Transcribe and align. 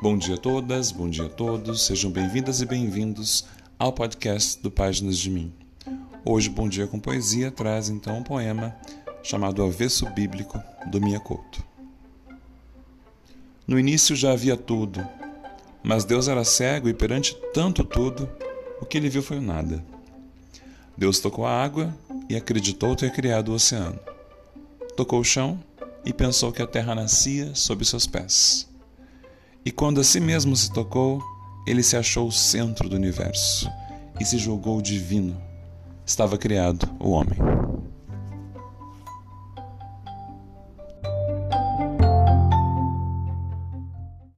Bom 0.00 0.16
dia 0.16 0.36
a 0.36 0.38
todas, 0.38 0.92
bom 0.92 1.10
dia 1.10 1.26
a 1.26 1.28
todos, 1.28 1.82
sejam 1.82 2.08
bem-vindas 2.08 2.60
e 2.60 2.66
bem-vindos 2.66 3.44
ao 3.76 3.92
podcast 3.92 4.62
do 4.62 4.70
Páginas 4.70 5.18
de 5.18 5.28
Mim. 5.28 5.52
Hoje, 6.24 6.48
Bom 6.48 6.68
Dia 6.68 6.86
com 6.86 7.00
Poesia 7.00 7.50
traz 7.50 7.88
então 7.88 8.18
um 8.18 8.22
poema 8.22 8.76
chamado 9.24 9.60
Avesso 9.60 10.08
Bíblico 10.10 10.62
do 10.86 11.00
Minha 11.00 11.18
Couto. 11.18 11.64
No 13.66 13.76
início 13.76 14.14
já 14.14 14.30
havia 14.30 14.56
tudo, 14.56 15.04
mas 15.82 16.04
Deus 16.04 16.28
era 16.28 16.44
cego 16.44 16.88
e 16.88 16.94
perante 16.94 17.34
tanto 17.52 17.82
tudo, 17.82 18.30
o 18.80 18.86
que 18.86 18.98
ele 18.98 19.08
viu 19.08 19.22
foi 19.22 19.38
o 19.38 19.42
nada. 19.42 19.84
Deus 20.96 21.18
tocou 21.18 21.44
a 21.44 21.60
água 21.60 21.92
e 22.28 22.36
acreditou 22.36 22.94
ter 22.94 23.10
criado 23.10 23.48
o 23.48 23.54
oceano. 23.54 23.98
Tocou 24.96 25.18
o 25.18 25.24
chão 25.24 25.58
e 26.04 26.12
pensou 26.12 26.52
que 26.52 26.62
a 26.62 26.68
terra 26.68 26.94
nascia 26.94 27.52
sob 27.52 27.84
seus 27.84 28.06
pés. 28.06 28.67
E 29.64 29.70
quando 29.70 30.00
a 30.00 30.04
si 30.04 30.20
mesmo 30.20 30.56
se 30.56 30.72
tocou, 30.72 31.22
ele 31.66 31.82
se 31.82 31.96
achou 31.96 32.28
o 32.28 32.32
centro 32.32 32.88
do 32.88 32.96
universo 32.96 33.68
e 34.20 34.24
se 34.24 34.38
julgou 34.38 34.80
divino. 34.80 35.36
Estava 36.06 36.38
criado 36.38 36.88
o 36.98 37.10
homem. 37.10 37.38